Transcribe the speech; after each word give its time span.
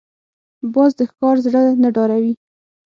باز 0.73 0.91
د 0.99 1.01
ښکار 1.09 1.35
زړه 1.45 1.61
نه 1.83 1.89
ډاروي 1.95 2.33